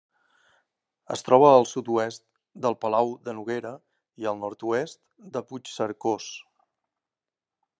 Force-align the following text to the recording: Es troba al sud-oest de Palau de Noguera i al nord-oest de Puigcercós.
Es 1.15 1.21
troba 1.25 1.49
al 1.57 1.67
sud-oest 1.71 2.23
de 2.65 2.71
Palau 2.85 3.11
de 3.27 3.35
Noguera 3.41 3.75
i 4.23 4.29
al 4.33 4.41
nord-oest 4.47 5.01
de 5.37 5.45
Puigcercós. 5.51 6.31